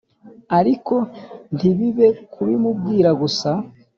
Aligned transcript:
ariko 0.59 0.95
ntibibe 1.55 2.07
kubimubwira 2.33 3.09
gusa 3.21 3.51